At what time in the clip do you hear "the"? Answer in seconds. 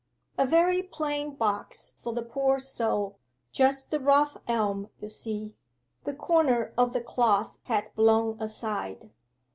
2.11-2.23, 3.91-3.99, 6.05-6.15, 6.93-7.01